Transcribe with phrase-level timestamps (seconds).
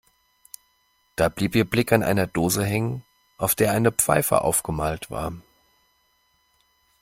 [1.15, 3.03] Da blieb ihr Blick an einer Dose hängen,
[3.37, 5.33] auf der eine Pfeife aufgemalt war.